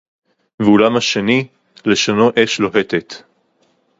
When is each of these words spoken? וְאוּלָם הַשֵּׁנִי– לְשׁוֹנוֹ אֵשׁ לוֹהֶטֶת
וְאוּלָם 0.59 0.97
הַשֵּׁנִי– 0.97 1.47
לְשׁוֹנוֹ 1.89 2.31
אֵשׁ 2.43 2.59
לוֹהֶטֶת 2.59 3.23